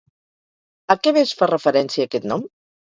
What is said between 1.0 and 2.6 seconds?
què més fa referència aquest nom?